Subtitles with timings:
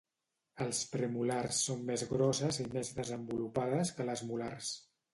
[0.63, 4.77] Els premolars són més grosses i més desenvolupades que les molars.